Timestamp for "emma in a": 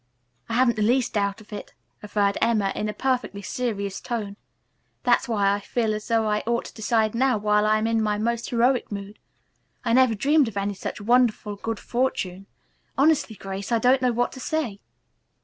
2.41-2.91